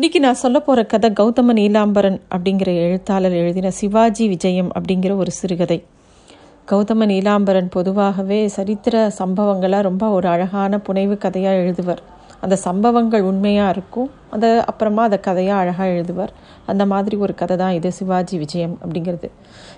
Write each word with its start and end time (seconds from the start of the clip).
இன்னைக்கு 0.00 0.20
நான் 0.20 0.34
சொல்ல 0.34 0.60
போகிற 0.60 0.84
கதை 0.84 1.10
கௌதம 1.10 1.52
நீலாம்பரன் 1.52 2.20
அப்படிங்கிற 2.34 2.74
எழுத்தாளர் 2.74 3.32
எழுதின 3.32 3.70
சிவாஜி 3.70 4.28
விஜயம் 4.28 4.70
அப்படிங்கிற 4.72 5.16
ஒரு 5.16 5.30
சிறுகதை. 5.30 5.84
கௌதம 6.68 7.06
நீலாம்பரன் 7.06 7.68
பொதுவாகவே 7.68 8.48
சரித்திர 8.48 9.12
சம்பவங்களாக 9.18 9.80
ரொம்ப 9.80 10.10
ஒரு 10.10 10.28
அழகான 10.28 10.78
புனைவு 10.78 11.18
கதையாக 11.18 11.56
எழுதுவர். 11.56 12.02
அந்த 12.40 12.56
சம்பவங்கள் 12.56 13.22
உண்மையாக 13.22 13.70
இருக்கும் 13.70 14.10
அதை 14.30 14.58
அப்புறமா 14.58 15.02
அதை 15.02 15.20
கதையாக 15.20 15.60
அழகாக 15.60 15.90
எழுதுவார். 15.90 16.32
அந்த 16.66 16.86
மாதிரி 16.86 17.16
ஒரு 17.16 17.34
கதை 17.34 17.56
தான் 17.56 17.72
இது 17.72 17.92
சிவாஜி 17.92 18.38
விஜயம் 18.38 18.78
அப்படிங்கிறது. 18.82 19.30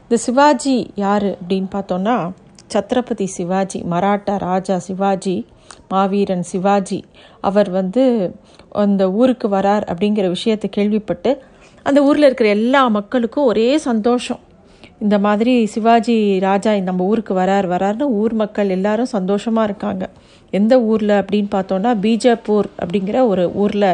இந்த 0.02 0.16
சிவாஜி 0.16 0.91
யார் 0.95 1.23
அப்படின்னு 1.23 1.68
பார்த்தோன்னா 1.73 2.30
சத்ரபதி 2.75 3.25
சிவாஜி 3.25 3.80
மராட்டா 3.91 4.39
ராஜா 4.39 4.79
சிவாஜி 4.79 5.46
மாவீரன் 5.93 6.46
சிவாஜி. 6.52 7.00
அவர் 7.48 7.70
வந்து 7.79 8.04
அந்த 8.84 9.02
ஊருக்கு 9.20 9.48
வரார் 9.56 9.84
அப்படிங்கிற 9.93 10.26
விஷயத்தை 10.36 10.70
கேள்விப்பட்டு 10.76 11.32
அந்த 11.86 11.98
ஊரில் 12.08 12.26
இருக்கிற 12.29 12.48
எல்லா 12.58 12.82
மக்களுக்கும் 12.96 13.48
ஒரே 13.53 13.68
சந்தோஷம். 13.89 14.43
இந்த 15.04 15.17
மாதிரி 15.26 15.54
சிவாஜி 15.67 16.17
ராஜா 16.46 16.72
நம்ம 16.89 17.04
ஊருக்கு 17.04 17.32
வரார் 17.39 17.67
வரார்னு 17.72 18.07
ஊர் 18.20 18.34
மக்கள் 18.43 18.68
எல்லாரும் 18.76 19.14
சந்தோஷமாக 19.14 19.68
இருக்காங்க. 19.70 20.04
எந்த 20.58 20.75
ஊரில் 20.90 21.14
அப்படின்னு 21.20 21.50
பார்த்தோன்னா 21.57 21.90
பீஜப்பூர் 22.04 22.68
அப்படிங்கிற 22.82 23.18
ஒரு 23.32 23.45
ஊரில் 23.62 23.89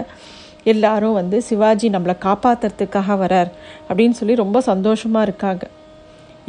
எல்லாரும் 0.73 1.17
வந்து 1.19 1.37
சிவாஜி 1.49 1.89
நம்மளை 1.95 2.15
காப்பாற்றுறதுக்காக 2.25 3.17
வரார் 3.25 3.51
அப்படின்னு 3.89 4.17
சொல்லி 4.21 4.35
ரொம்ப 4.45 4.61
சந்தோஷமாக 4.71 5.27
இருக்காங்க. 5.29 5.65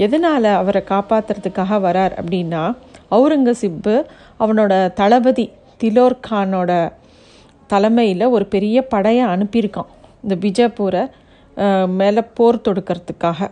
எதனால் 0.06 0.50
அவரை 0.62 0.82
காப்பாற்றுறதுக்காக 0.94 1.80
வரார் 1.88 2.14
அப்படின்னா 2.20 2.64
அவுரங்கசீப்பு 3.12 3.96
அவனோட 4.40 4.74
தளபதி 4.94 5.46
திலோர் 5.78 6.18
கானோட 6.30 6.72
தலைமையில் 7.68 8.26
ஒரு 8.36 8.46
பெரிய 8.46 8.78
படையை 8.94 9.26
அனுப்பியிருக்கான். 9.26 9.90
இந்த 10.24 10.36
பிஜாப்பூரை 10.44 11.04
மேலே 12.00 12.22
போர் 12.38 12.66
தொடுக்கிறதுக்காக. 12.68 13.50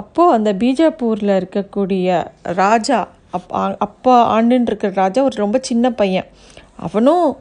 அப்போது 0.00 0.32
அந்த 0.36 0.50
பீஜாப்பூரில் 0.52 1.32
இருக்கக்கூடிய 1.40 2.26
ராஜா 2.42 2.98
அப் 3.30 3.52
அப்போ 3.86 4.12
ஆண்டுன்னு 4.34 4.68
இருக்கிற 4.70 4.92
ராஜா 4.94 5.20
ஒரு 5.22 5.36
ரொம்ப 5.36 5.58
சின்ன 5.62 5.90
பையன். 5.90 6.26
அவனும் 6.86 7.36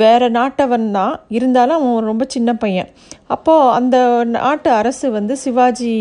வேறு 0.00 0.26
நாட்டவன் 0.30 0.86
தான். 0.90 1.14
இருந்தாலும் 1.36 1.76
அவன் 1.78 2.08
ரொம்ப 2.10 2.24
சின்ன 2.34 2.50
பையன். 2.62 2.88
அப்போது 3.34 3.72
அந்த 3.78 3.96
நாட்டு 4.36 4.70
அரசு 4.70 5.06
வந்து 5.16 5.34
சிவாஜி 5.42 5.92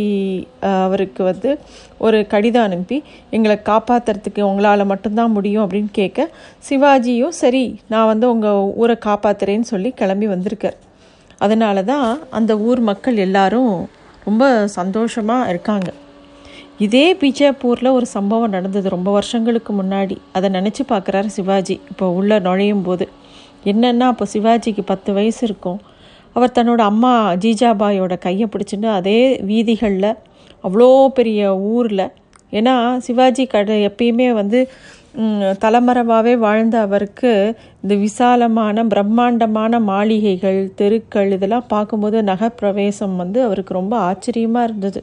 அவருக்கு 0.85 1.21
வந்து 1.23 1.49
ஒரு 2.05 2.19
கடிதம் 2.33 2.65
அனுப்பி 2.67 2.97
எங்களை 3.35 3.57
காப்பாற்றுறதுக்கு 3.69 4.41
உங்களால் 4.41 4.89
மட்டும்தான் 4.91 5.35
முடியும் 5.37 5.65
அப்படின்னு 5.65 5.91
கேட்க 5.91 6.29
சிவாஜியும் 6.69 7.35
சரி 7.41 7.65
நான் 7.93 8.09
வந்து 8.11 8.25
உங்கள் 8.33 8.71
ஊரை 8.83 8.95
காப்பாற்றுறேன்னு 9.07 9.67
சொல்லி 9.73 9.91
கிளம்பி 9.91 10.27
வந்திருக்கார். 10.27 10.79
அதனால 11.45 11.83
தான் 11.83 12.09
அந்த 12.29 12.51
ஊர் 12.67 12.81
மக்கள் 12.89 13.17
எல்லாரும் 13.17 13.73
ரொம்ப 14.27 14.67
சந்தோஷமாக 14.67 15.49
இருக்காங்க. 15.49 15.89
இதே 16.85 17.05
பிஜாப்பூரில் 17.13 17.95
ஒரு 17.97 18.05
சம்பவம் 18.05 18.49
நடந்தது 18.49 18.87
ரொம்ப 18.89 19.11
வருஷங்களுக்கு 19.11 19.73
முன்னாடி. 19.81 20.17
அதை 20.33 20.49
நினச்சி 20.49 20.83
பார்க்குறாரு 20.89 21.25
சிவாஜி. 21.25 21.77
இப்போ 21.91 22.07
உள்ளே 22.09 22.39
நுழையும் 22.39 22.83
போது. 22.83 23.07
என்னென்னா 23.71 24.07
அப்போ 24.13 24.25
சிவாஜிக்கு 24.33 24.83
பத்து 24.91 25.09
வயசு 25.17 25.41
இருக்கும். 25.47 25.79
அவர் 26.35 26.55
தன்னோட 26.57 26.81
அம்மா 26.91 27.13
ஜீஜாபாயோட 27.43 28.13
கையை 28.25 28.45
பிடிச்சிட்டு 28.53 28.89
அதே 28.97 29.19
வீதிகளில் 29.49 30.11
அவ்வளோ 30.63 30.89
பெரிய 31.17 31.41
ஊரில். 31.73 32.07
ஏன்னா 32.53 32.75
சிவாஜி 33.05 33.43
கடை 33.53 33.75
எப்பயுமே 33.89 34.27
வந்து 34.33 34.59
தலைமறைவாகவே 35.63 36.33
வாழ்ந்த 36.45 36.75
அவருக்கு 36.85 37.31
இந்த 37.83 37.93
விசாலமான 38.05 38.83
பிரம்மாண்டமான 38.93 39.79
மாளிகைகள் 39.89 40.59
தெருக்கள் 40.79 41.29
இதெல்லாம் 41.35 41.69
பார்க்கும்போது 41.73 42.17
நகர்பிரவேசம் 42.31 43.15
வந்து 43.21 43.39
அவருக்கு 43.47 43.73
ரொம்ப 43.79 43.95
ஆச்சரியமாக 44.09 44.67
இருந்தது. 44.69 45.01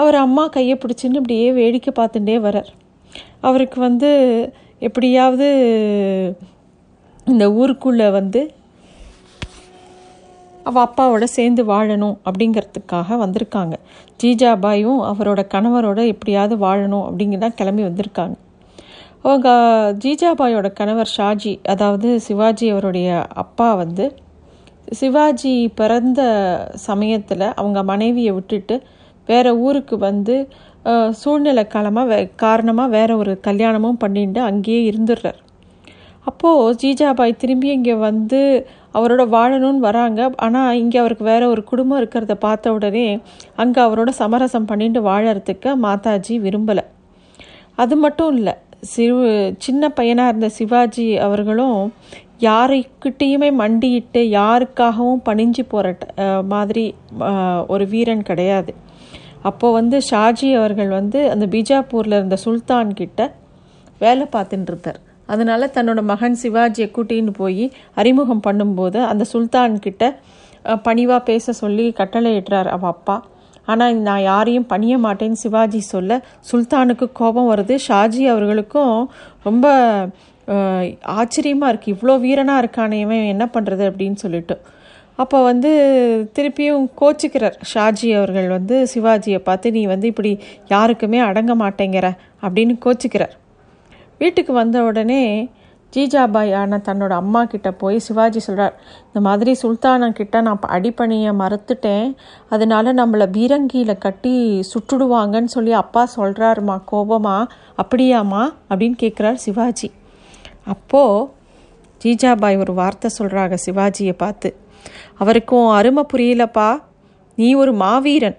அவர் 0.00 0.16
அம்மா 0.24 0.44
கையை 0.56 0.76
பிடிச்சின்னு 0.78 1.20
இப்படியே 1.20 1.46
வேடிக்கை 1.58 1.92
பார்த்துட்டே 1.98 2.36
வரார் 2.46 2.70
அவருக்கு 3.48 3.78
வந்து 3.88 4.10
எப்படியாவது 4.88 5.48
இந்த 7.24 7.52
ஊருக்குள்ளே 7.52 8.10
வந்து 8.10 8.52
அவள் 10.64 10.86
அப்பாவோட 10.86 11.24
சேர்ந்து 11.24 11.64
வாழணும் 11.64 12.16
அப்படிங்கிறதுக்காக 12.24 13.16
வந்திருக்காங்க. 13.24 13.72
ஜீஜாபாயும் 14.22 15.00
அவரோட 15.10 15.40
கணவரோட 15.54 16.06
எப்படியாவது 16.06 16.56
வாழணும் 16.66 17.04
அப்படிங்கிறதான் 17.08 17.54
கிளம்பி 17.54 17.82
வந்திருக்காங்க. 17.82 18.34
அவங்க 19.22 19.48
ஜீஜாபாயோட 20.04 20.72
கணவர் 20.72 21.10
ஷாஜி 21.16 21.62
அதாவது 21.64 22.20
சிவாஜி 22.20 22.68
அவருடைய 22.68 23.26
அப்பா 23.34 23.74
வந்து 23.74 24.14
சிவாஜி 24.90 25.68
பிறந்த 25.68 26.20
சமயத்தில் 26.74 27.54
அவங்க 27.54 27.82
மனைவியை 27.82 28.32
விட்டுட்டு 28.32 28.82
வேறு 29.26 29.58
ஊருக்கு 29.58 29.98
வந்து 29.98 30.48
சூழ்நிலை 31.10 31.66
காலமாக 31.66 32.14
வே 32.14 32.30
காரணமாக 32.36 32.88
வேற 32.88 33.16
ஒரு 33.16 33.40
கல்யாணமும் 33.40 33.96
பண்ணிட்டு 33.96 34.40
அங்கேயே 34.40 34.90
இருந்துடுறார். 34.90 35.40
அப்போது 36.26 36.76
ஜீஜாபாய் 36.82 37.40
திரும்பி 37.42 37.68
இங்கே 37.76 37.94
வந்து 38.08 38.40
அவரோட 38.98 39.22
வாழணும்னு 39.34 39.82
வராங்க. 39.88 40.20
ஆனால் 40.44 40.78
இங்கே 40.80 40.98
அவருக்கு 41.02 41.24
வேற 41.32 41.42
ஒரு 41.52 41.62
குடும்பம் 41.70 42.00
இருக்கிறத 42.00 42.34
பார்த்த 42.46 42.72
உடனே 42.76 43.06
அங்கே 43.62 43.80
அவரோட 43.86 44.10
சமரசம் 44.22 44.68
பண்ணிட்டு 44.70 45.00
வாழறதுக்கு 45.10 45.70
மாதாஜி 45.86 46.34
விரும்பலை. 46.46 46.84
அது 47.82 47.96
மட்டும் 48.04 48.32
இல்லை 48.38 48.54
சிறு 48.92 49.16
சின்ன 49.64 49.82
பையனாக 49.98 50.30
இருந்த 50.32 50.48
சிவாஜி 50.58 51.06
அவர்களும் 51.26 51.80
யாருக்கிட்டேயுமே 52.48 53.48
மண்டியிட்டு 53.62 54.20
யாருக்காகவும் 54.38 55.24
பணிஞ்சு 55.28 55.62
போகிற 55.72 55.96
மாதிரி 56.52 56.84
ஒரு 57.74 57.86
வீரன் 57.92 58.28
கிடையாது. 58.30 58.72
அப்போது 59.48 59.76
வந்து 59.78 59.98
ஷாஜி 60.10 60.48
அவர்கள் 60.60 60.90
வந்து 61.00 61.20
அந்த 61.34 61.46
பீஜாப்பூரில் 61.54 62.18
இருந்த 62.18 62.38
சுல்தான் 62.44 62.90
கிட்ட 63.00 63.20
வேலை 64.04 64.26
பார்த்துட்டு 64.34 64.70
இருந்தார். 64.72 65.00
அதனால் 65.32 65.72
தன்னோட 65.76 66.00
மகன் 66.12 66.38
சிவாஜியை 66.42 66.88
கூட்டின்னு 66.96 67.32
போய் 67.40 67.64
அறிமுகம் 68.00 68.44
பண்ணும்போது 68.46 69.00
அந்த 69.10 69.26
சுல்தான்கிட்ட 69.32 70.04
பணிவாக 70.86 71.20
பேச 71.28 71.52
சொல்லி 71.62 71.86
கட்டளை 72.00 72.30
இட்டுறார் 72.38 72.70
அவள் 72.76 72.92
அப்பா. 72.94 73.16
ஆனால் 73.70 73.94
நான் 74.08 74.24
யாரையும் 74.30 74.68
பணிய 74.72 74.94
மாட்டேன்னு 75.04 75.40
சிவாஜி 75.42 75.80
சொல்ல 75.94 76.12
சுல்தானுக்கு 76.48 77.06
கோபம் 77.20 77.50
வருது. 77.52 77.74
ஷாஜி 77.86 78.22
அவர்களுக்கும் 78.32 78.94
ரொம்ப 79.48 79.66
ஆச்சரியமாக 81.18 81.70
இருக்குது 81.72 81.94
இவ்வளோ 81.94 82.14
வீரனாக 82.24 82.62
இருக்கானே 82.62 82.96
இவன் 83.04 83.30
என்ன 83.34 83.44
பண்ணுறது 83.54 83.84
அப்படின்னு 83.90 84.18
சொல்லிட்டு. 84.24 84.56
அப்போ 85.22 85.38
வந்து 85.48 85.70
திருப்பியும் 86.36 86.84
கோச்சிக்கிறார். 87.00 87.56
ஷாஜி 87.72 88.08
அவர்கள் 88.18 88.48
வந்து 88.56 88.76
சிவாஜியை 88.92 89.40
பார்த்து 89.48 89.74
நீ 89.76 89.82
வந்து 89.92 90.06
இப்படி 90.12 90.32
யாருக்குமே 90.74 91.20
அடங்க 91.28 91.54
மாட்டேங்கிற 91.62 92.08
அப்படின்னு 92.46 92.76
கோச்சிக்கிறார். 92.86 93.34
வீட்டுக்கு 94.20 94.52
வந்த 94.52 94.82
உடனே 94.82 95.50
ஜீஜாபாய் 95.96 96.54
ஆன 96.54 96.80
தன்னோட 96.84 97.10
அம்மா 97.10 97.44
கிட்ட 97.44 97.72
போய் 97.72 97.98
சிவாஜி 97.98 98.38
சொல்கிறார் 98.38 98.80
இந்த 99.06 99.20
மாதிரி 99.20 99.56
சுல்தானக்கிட்ட 99.62 100.40
நான் 100.40 100.58
அடிப்பணியை 100.66 101.32
மறுத்துட்டேன். 101.34 102.14
அதனால 102.48 102.94
நம்மளை 102.94 103.26
பீரங்கியில் 103.32 103.98
கட்டி 103.98 104.64
சுட்டுடுவாங்கன்னு 104.72 105.44
சொல்லி 105.44 105.72
அப்பா 105.72 106.08
சொல்கிறாருமா 106.16 106.80
கோபமா? 106.92 107.46
அப்படியாம்மா? 107.82 108.52
அப்படின்னு 108.70 108.96
கேட்குறார் 109.02 109.34
சிவாஜி. 109.34 109.90
அப்போது 110.66 111.28
ஜீஜாபாய் 112.04 112.58
ஒரு 112.58 112.74
வார்த்தை 112.74 113.10
சொல்கிறாங்க 113.18 113.56
சிவாஜியை 113.66 114.12
பார்த்து. 114.12 114.56
அவருக்கும் 115.18 115.68
அருமை 115.68 116.06
புரியலப்பா. 116.12 116.82
நீ 117.34 117.54
ஒரு 117.54 117.72
மாவீரன். 117.72 118.38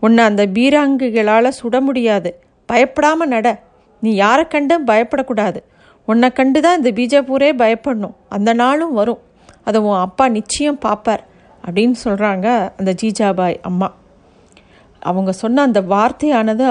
உன்னை 0.00 0.24
அந்த 0.24 0.46
பீராங்குகளால் 0.46 1.52
சுட 1.62 1.80
முடியாது. 1.80 2.42
பயப்படாமல் 2.66 3.28
நட. 3.28 3.60
நீ 4.02 4.10
யாரை 4.14 4.44
கண்டும் 4.54 4.88
பயப்படக்கூடாது. 4.90 5.60
உன்னை 6.08 6.28
கண்டு 6.38 6.60
தான் 6.60 6.78
இந்த 6.78 6.90
பீஜாப்பூரே 6.98 7.50
பயப்படணும். 7.62 8.14
அந்த 8.36 8.50
நாளும் 8.62 8.94
வரும். 9.00 9.20
அதை 9.68 9.80
உன் 9.88 10.02
அப்பா 10.06 10.24
நிச்சயம் 10.38 10.80
பார்ப்பார் 10.86 11.24
அப்படின்னு 11.64 11.96
சொல்கிறாங்க 12.04 12.46
அந்த 12.78 12.92
ஜீஜாபாய் 13.02 13.58
அம்மா. 13.70 13.88
அவங்க 15.02 15.30
சொன்ன 15.42 15.62
அந்த 15.68 15.80
வார்த்தையானது 15.92 16.64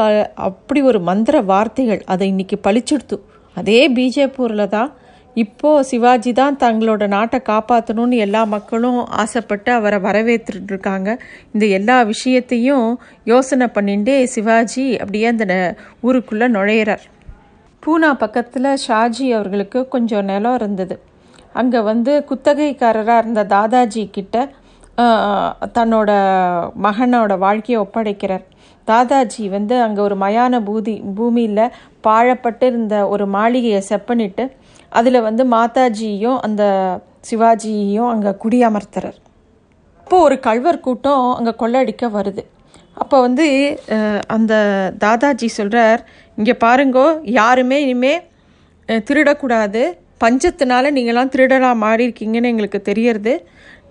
அப்படி 0.48 0.82
ஒரு 0.90 1.00
மந்திர 1.10 1.36
வார்த்தைகள் 1.52 2.02
அதை 2.14 2.26
இன்னைக்கு 2.34 2.58
பழிச்சுடுத்து. 2.68 3.18
அதே 3.58 3.80
பீஜாப்பூரில் 3.98 4.74
தான் 4.76 4.92
இப்போது 5.36 5.86
சிவாஜி 5.90 6.32
தான் 6.40 6.58
தங்களோட 6.64 7.04
நாட்டை 7.08 7.40
காப்பாற்றணும்னு 7.50 8.18
எல்லா 8.26 8.42
மக்களும் 8.56 9.00
ஆசைப்பட்டு 9.22 9.72
அவரை 9.78 10.00
வரவேற்றுட்டு 10.08 10.72
இருக்காங்க 10.74 11.10
இந்த 11.54 11.66
எல்லா 11.78 11.98
விஷயத்தையும் 12.12 12.88
யோசனை 13.24 13.68
பண்ணிட்டு 13.78 14.16
சிவாஜி 14.34 14.86
அப்படியே 14.98 15.28
அந்த 15.34 15.46
ஊருக்குள்ளே 16.08 16.50
நுழையிறார். 16.58 17.06
பூனா 17.84 18.10
பக்கத்தில் 18.24 18.70
ஷாஜி 18.86 19.28
அவர்களுக்கு 19.38 19.80
கொஞ்சம் 19.94 20.28
நிலம் 20.32 20.58
இருந்தது. 20.60 20.96
அங்கே 21.60 21.80
வந்து 21.92 22.12
குத்தகைக்காரராக 22.30 23.22
இருந்த 23.24 23.42
தாதாஜி 23.54 24.04
கிட்ட 24.18 24.36
தன்னோட 25.78 26.12
மகனோட 26.86 27.34
வாழ்க்கையை 27.46 27.78
ஒப்படைக்கிறார். 27.84 28.46
தாதாஜி 28.88 29.44
வந்து 29.56 29.76
அங்கே 29.86 30.02
ஒரு 30.08 30.16
மயான 30.24 30.60
பூதி 30.68 30.96
பூமியில் 31.18 31.74
பாழப்பட்டு 32.08 32.68
இருந்த 32.72 32.96
ஒரு 33.14 33.26
மாளிகையை 33.36 33.82
செப்பனிட்டு 33.90 34.46
அதில் 35.00 35.26
வந்து 35.28 35.44
மாதாஜியும் 35.56 36.40
அந்த 36.48 36.64
சிவாஜியையும் 37.30 38.10
அங்கே 38.14 38.32
குடியமர்த்துறார். 38.44 39.20
அப்போது 40.08 40.26
ஒரு 40.28 40.38
கழ்வர் 40.48 40.86
கூட்டம் 40.88 41.26
அங்கே 41.38 41.54
கொள்ளடிக்க 41.62 42.06
வருது. 42.18 42.44
அப்போ 43.02 43.18
வந்து 43.26 43.46
அந்த 44.36 44.54
தாதாஜி 45.04 45.48
சொல்கிறார் 45.60 46.02
இங்கே 46.42 46.56
பாருங்கோ 46.66 47.08
யாருமே 47.40 47.80
இனிமே 47.86 48.14
திருடக்கூடாது. 49.08 49.82
பஞ்சத்தினால 50.24 50.92
நீங்களாம் 50.96 51.32
திருடலாக 51.34 51.82
மாறி 51.84 52.04
இருக்கீங்கன்னு 52.08 52.52
எங்களுக்கு 52.54 52.80
தெரியறது. 52.90 53.34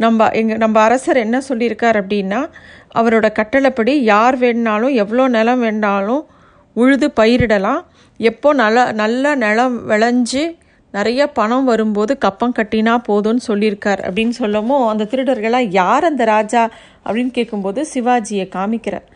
நம்ம 0.03 0.29
எங்கள் 0.41 0.61
நம்ம 0.63 0.77
அரசர் 0.87 1.19
என்ன 1.25 1.37
சொல்லியிருக்கார் 1.49 1.99
அப்படின்னா 2.01 2.41
அவரோட 3.01 3.27
கட்டளைப்படி 3.39 3.95
யார் 4.13 4.37
வேணுனாலும் 4.43 4.95
எவ்வளோ 5.03 5.25
நிலம் 5.37 5.63
வேணாலும் 5.65 6.23
உழுது 6.77 7.07
பயிரிடலாம். 7.21 7.83
எப்போ 8.21 8.49
நல்ல 8.63 8.79
நல்ல 9.03 9.35
நிலம் 9.45 9.77
விளைஞ்சு 9.91 10.45
நிறைய 10.95 11.27
பணம் 11.39 11.67
வரும்போது 11.71 12.13
கப்பம் 12.25 12.57
கட்டினா 12.59 12.95
போதும்னு 13.09 13.43
சொல்லியிருக்கார் 13.49 14.01
அப்படின்னு 14.07 14.35
சொல்லவும் 14.43 14.87
அந்த 14.93 15.07
திருடர்களாக 15.13 15.73
யார் 15.81 16.09
அந்த 16.11 16.25
ராஜா 16.35 16.63
அப்படின்னு 17.05 17.33
கேட்கும்போது 17.39 17.83
சிவாஜியை 17.95 18.47
காமிக்கிறார். 18.57 19.07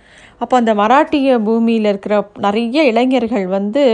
அப்போ 0.44 0.56
அந்த 0.56 0.72
மராட்டிய 0.74 1.38
பூமியில் 1.38 1.84
இருக்கிற 1.84 2.14
நிறைய 2.38 2.84
இளைஞர்கள் 2.84 3.46
வந்து 3.46 3.84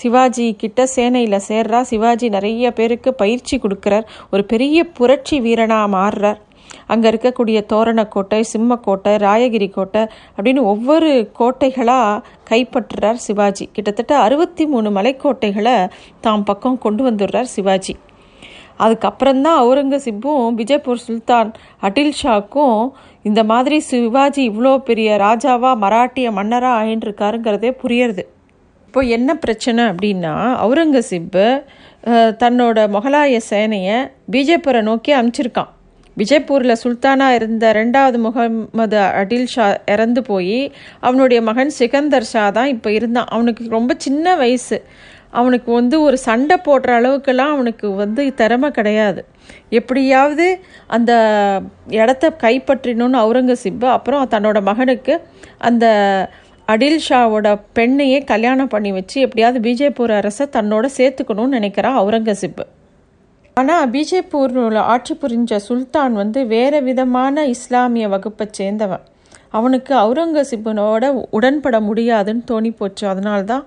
சிவாஜி 0.00 0.46
கிட்ட 0.58 0.86
சேனையில் 0.96 1.40
சேர்றா. 1.48 1.80
சிவாஜி 1.80 2.28
நிறைய 2.28 2.72
பேருக்கு 2.72 3.14
பயிற்சி 3.14 3.54
கொடுக்குறார். 3.58 4.06
ஒரு 4.32 4.44
பெரிய 4.44 4.84
புரட்சி 4.98 5.40
வீரனாக 5.40 5.96
மாறுறார். 5.96 6.38
அங்கே 6.86 7.10
இருக்கக்கூடிய 7.10 7.60
தோரணக்கோட்டை 7.72 8.40
சிம்மக்கோட்டை 8.52 9.14
ராயகிரி 9.26 9.70
கோட்டை 9.70 10.02
அப்படின்னு 10.36 10.62
ஒவ்வொரு 10.72 11.10
கோட்டைகளாக 11.38 12.22
கைப்பற்றுறார் 12.50 13.20
சிவாஜி. 13.28 13.68
கிட்டத்தட்ட 13.72 14.18
அறுபத்தி 14.26 14.66
மூணு 14.66 14.90
மலைக்கோட்டைகளை 14.90 15.76
தாம் 16.20 16.44
பக்கம் 16.44 16.78
கொண்டு 16.78 17.10
வந்துடுறார் 17.10 17.48
சிவாஜி. 17.56 17.96
அதுக்கப்புறம்தான் 18.78 19.56
அவுரங்கசீப்பும் 19.60 20.50
விஜயபூர் 20.58 21.04
சுல்தான் 21.06 21.48
அட்டில் 21.82 22.12
ஷாக்கும் 22.22 22.82
இந்த 23.28 23.40
மாதிரி 23.52 23.78
சிவாஜி 23.90 24.42
இவ்வளோ 24.50 24.72
பெரிய 24.88 25.16
ராஜாவா 25.26 25.70
மராட்டிய 25.84 26.30
மன்னராக 26.38 26.78
ஆயின்ட்டுருக்காருங்கிறதே 26.80 27.70
புரியறது. 27.82 28.24
இப்போ 28.88 29.00
என்ன 29.16 29.30
பிரச்சனை 29.44 29.82
அப்படின்னா 29.92 30.34
அவுரங்கசீப்பு 30.64 31.46
தன்னோட 32.42 32.78
முகலாய 32.94 33.40
சேனையை 33.50 33.96
பிஜேபுரை 34.34 34.80
நோக்கி 34.90 35.12
அனுப்பிச்சிருக்கான் 35.18 35.72
விஜய்பூரில் 36.16 36.80
சுல்தானாக 36.82 37.36
இருந்த 37.38 37.64
ரெண்டாவது 37.78 38.18
முகமது 38.24 38.98
அடில் 39.20 39.50
ஷா 39.52 39.66
இறந்து 39.94 40.20
போய் 40.30 40.56
அவனுடைய 41.06 41.40
மகன் 41.48 41.70
சிகந்தர் 41.78 42.26
ஷா 42.30 42.44
தான் 42.56 42.70
இப்போ 42.74 42.88
இருந்தான். 42.98 43.28
அவனுக்கு 43.34 43.68
ரொம்ப 43.76 43.94
சின்ன 44.06 44.34
வயசு. 44.42 44.78
அவனுக்கு 45.30 45.72
வந்து 45.72 46.02
ஒரு 46.02 46.18
சண்டை 46.18 46.56
போடுற 46.64 46.90
அளவுக்கெல்லாம் 47.00 47.52
அவனுக்கு 47.52 47.90
வந்து 47.90 48.34
திறமை 48.34 48.70
கிடையாது. 48.70 49.24
எப்படியாவது 49.70 50.60
அந்த 50.86 51.12
இடத்த 51.88 52.36
கைப்பற்றினோன்னு 52.38 53.18
அவுரங்கசீப் 53.24 53.84
அப்புறம் 53.84 54.28
தன்னோட 54.30 54.62
மகனுக்கு 54.62 55.20
அந்த 55.58 55.86
அடில் 56.66 57.00
ஷாவோட 57.08 57.60
பெண்ணையே 57.74 58.24
கல்யாணம் 58.24 58.68
பண்ணி 58.68 58.92
வச்சு 58.92 59.20
எப்படியாவது 59.20 59.70
பிஜேபூர் 59.70 60.10
அரசை 60.10 60.46
தன்னோட 60.52 60.88
சேர்த்துக்கணும்னு 60.96 61.56
நினைக்கிறான் 61.58 61.98
அவுரங்கசீப் 62.00 62.66
ஆனால் 63.54 63.90
பிஜேபூரில் 63.90 64.76
ஆட்சி 64.76 65.14
புரிஞ்ச 65.14 65.56
சுல்தான் 65.68 66.12
வந்து 66.12 66.46
வேறு 66.46 66.82
விதமான 66.82 67.46
இஸ்லாமிய 67.46 68.08
வகுப்பை 68.08 68.48
சேர்ந்தவன். 68.58 69.00
அவனுக்கு 69.48 69.94
அவுரங்கசீப்பனோட 69.94 71.24
உடன்பட 71.30 71.80
முடியாதுன்னு 71.80 72.42
தோணி 72.50 72.76
போச்சு. 72.76 73.08
அதனால்தான் 73.08 73.66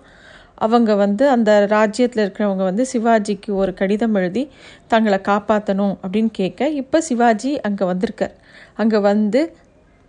அவங்க 0.61 0.95
வந்து 0.95 1.29
அந்த 1.29 1.65
ராஜ்யத்தில் 1.65 2.23
இருக்கிறவங்க 2.25 2.63
வந்து 2.63 2.85
சிவாஜிக்கு 2.93 3.51
ஒரு 3.53 3.73
கடிதம் 3.73 4.15
எழுதி 4.15 4.43
தங்களை 4.87 5.19
காப்பாற்றணும் 5.27 5.95
அப்படின்னு 6.03 6.31
கேட்க 6.31 6.69
இப்போ 6.69 7.01
சிவாஜி 7.01 7.59
அங்கே 7.59 7.85
வந்திருக்கார். 7.85 8.35
அங்கே 8.75 8.99
வந்து 8.99 9.41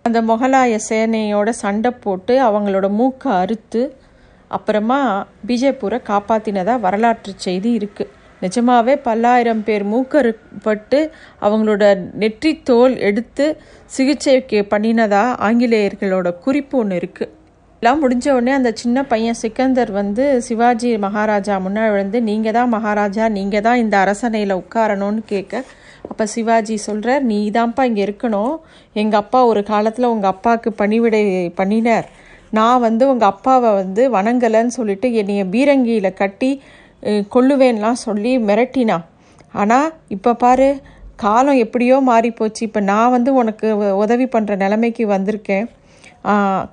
அந்த 0.05 0.23
முகலாய 0.23 0.79
சேனையோட 0.89 1.49
சண்டை 1.49 1.91
போட்டு 1.91 2.35
அவங்களோட 2.43 2.87
மூக்கை 2.91 3.33
அறுத்து 3.33 3.83
அப்புறமா 4.51 4.99
பிஜேபூரை 5.47 5.99
காப்பாற்றினதாக 6.09 6.81
வரலாற்று 6.81 7.33
செய்தி 7.37 7.71
இருக்குது 7.79 8.11
நிஜமாவே 8.43 8.95
பல்லாயிரம் 8.97 9.63
பேர் 9.65 9.85
மூக்கறுப்பட்டு 9.85 11.01
அவங்களோட 11.41 11.85
நெற்றி 12.13 12.63
தோல் 12.63 12.97
எடுத்து 12.99 13.47
சிகிச்சைக்கு 13.87 14.61
பண்ணினதா 14.71 15.25
ஆங்கிலேயர்களோட 15.41 16.31
குறிப்பு 16.39 16.79
ஒன்று 16.79 16.97
இருக்குது 16.97 17.33
எல்லாம் 17.83 18.03
முடிஞ்ச 18.03 18.27
உடனே 18.35 18.53
அந்த 18.57 18.71
சின்ன 18.81 18.99
பையன் 19.13 19.39
சிக்கந்தர் 19.39 19.91
வந்து 20.01 20.25
சிவாஜி 20.47 20.91
மகாராஜா 21.05 21.55
முன்னாடி 21.65 21.93
வந்து 21.95 22.19
நீங்கள் 22.29 22.55
தான் 22.57 22.71
மகாராஜா 22.75 23.25
நீங்கள் 23.37 23.65
தான் 23.67 23.81
இந்த 23.85 23.95
அரசனையில் 24.05 24.53
உட்காரணும்னு 24.59 25.23
கேட்க 25.33 25.63
அப்போ 26.11 26.25
சிவாஜி 26.35 26.77
சொல்கிறார் 26.85 27.25
நீ 27.31 27.39
தான்ப்பா 27.57 27.83
இங்கே 27.89 28.03
இருக்கணும். 28.07 28.55
எங்கள் 29.03 29.21
அப்பா 29.23 29.41
ஒரு 29.51 29.63
காலத்தில் 29.73 30.09
உங்கள் 30.13 30.33
அப்பாவுக்கு 30.35 30.73
பணிவிடை 30.83 31.23
பண்ணினார். 31.61 32.07
நான் 32.59 32.85
வந்து 32.87 33.05
உங்கள் 33.15 33.31
அப்பாவை 33.33 33.73
வந்து 33.81 34.05
வணங்கலைன்னு 34.17 34.77
சொல்லிட்டு 34.79 35.11
என்னைய 35.23 35.49
பீரங்கியில் 35.57 36.19
கட்டி 36.23 36.53
கொள்ளுவேன்லாம் 37.37 38.03
சொல்லி 38.07 38.35
மிரட்டினா. 38.49 39.01
ஆனால் 39.63 39.93
இப்போ 40.17 40.39
பாரு 40.47 40.71
காலம் 41.27 41.63
எப்படியோ 41.67 41.99
மாறி 42.13 42.33
போச்சு 42.41 42.63
இப்போ 42.71 42.83
நான் 42.95 43.15
வந்து 43.19 43.33
உனக்கு 43.43 43.69
உதவி 44.05 44.29
பண்ணுற 44.35 44.55
நிலைமைக்கு 44.65 45.05
வந்திருக்கேன். 45.17 45.67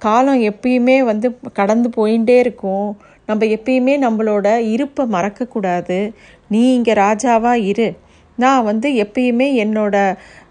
காலம் 0.05 0.41
எப்பயுமே 0.49 0.97
வந்து 1.11 1.27
கடந்து 1.59 1.89
போயிட்டே 1.97 2.35
இருக்கும். 2.43 2.89
நம்ம 3.29 3.47
எப்பயுமே 3.55 3.95
நம்மளோட 4.05 4.47
இருப்பை 4.73 5.03
மறக்கக்கூடாது. 5.15 5.97
நீ 6.53 6.61
இங்கே 6.75 6.93
ராஜாவாக 7.03 7.65
இரு. 7.71 7.89
நான் 8.37 8.67
வந்து 8.69 8.89
எப்பயுமே 9.03 9.47
என்னோட 9.63 9.95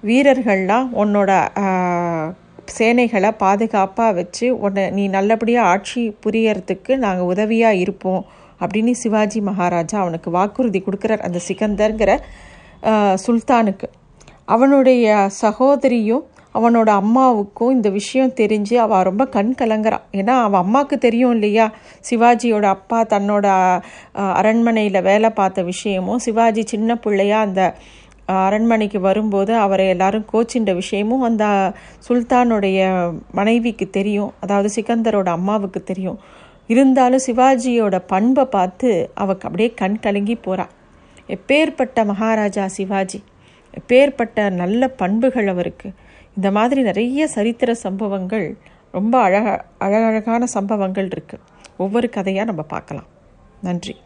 வீரர்கள்லாம் 0.08 0.88
உன்னோட 1.02 1.30
சேனைகளை 2.78 3.30
பாதுகாப்பாக 3.42 4.16
வச்சு 4.18 4.46
உன்னை 4.64 4.84
நீ 4.96 5.04
நல்லபடியாக 5.14 5.70
ஆட்சி 5.72 6.02
புரியறதுக்கு 6.24 6.92
நாங்கள் 7.04 7.30
உதவியாக 7.32 7.80
இருப்போம் 7.84 8.22
அப்படின்னு 8.60 8.92
சிவாஜி 9.02 9.40
மகாராஜா 9.48 9.96
அவனுக்கு 10.04 10.30
வாக்குறுதி 10.36 10.80
கொடுக்குறார். 10.86 11.24
அந்த 11.26 11.38
சிக்கந்தர்ங்கிற 11.48 12.12
சுல்தானுக்கு. 13.24 13.88
அவனுடைய 14.54 15.06
சகோதரியும் 15.42 16.24
அவனோட 16.58 16.90
அம்மாவுக்கும் 17.00 17.70
இந்த 17.70 17.88
விஷயம் 17.90 18.34
தெரிஞ்சு 18.40 18.74
அவள் 18.74 19.02
ரொம்ப 19.02 19.24
கண் 19.26 19.52
கலங்குறான் 19.58 20.06
ஏன்னா 20.12 20.34
அவள் 20.46 20.60
அம்மாவுக்கு 20.60 20.98
தெரியும் 20.98 21.30
இல்லையா? 21.30 21.66
சிவாஜியோட 22.10 22.66
அப்பா 22.76 22.98
தன்னோட 23.04 23.46
அரண்மனையில் 24.32 25.00
வேலை 25.02 25.30
பார்த்த 25.30 25.62
விஷயமும் 25.62 26.18
சிவாஜி 26.18 26.64
சின்ன 26.66 26.96
பிள்ளையா 26.96 27.40
அந்த 27.40 27.62
அரண்மனைக்கு 28.46 28.98
வரும்போது 29.00 29.52
அவரை 29.54 29.84
எல்லாரும் 29.88 30.26
கோச்சின்ற 30.32 30.72
விஷயமும் 30.74 31.22
அந்த 31.22 31.44
சுல்தானுடைய 32.08 32.80
மனைவிக்கு 33.32 33.86
தெரியும். 33.90 34.32
அதாவது 34.40 34.68
சிக்கந்தரோட 34.74 35.28
அம்மாவுக்கு 35.28 35.82
தெரியும். 35.82 36.18
இருந்தாலும் 36.66 37.24
சிவாஜியோட 37.26 37.96
பண்பை 38.06 38.44
பார்த்து 38.44 38.90
அவக்கு 39.14 39.46
அப்படியே 39.46 39.70
கண் 39.74 39.98
கலங்கி 39.98 40.36
போகிறாள் 40.36 40.74
எப்பேற்பட்ட 41.28 42.04
மகாராஜா 42.04 42.66
சிவாஜி? 42.66 43.20
எப்பேற்பட்ட 43.74 44.50
நல்ல 44.50 44.82
பண்புகள் 45.00 45.46
அவருக்கு? 45.46 45.88
இந்த 46.36 46.50
மாதிரி 46.50 46.82
நிறைய 46.82 47.26
சரித்திர 47.26 47.74
சம்பவங்கள் 47.74 48.56
ரொம்ப 48.90 49.20
அழக 49.20 49.64
அழகழகான 49.78 50.46
சம்பவங்கள் 50.46 51.08
இருக்குது 51.08 51.46
ஒவ்வொரு 51.76 52.08
கதையாக 52.10 52.46
நம்ம 52.46 52.62
பார்க்கலாம். 52.62 53.06
நன்றி. 53.62 53.96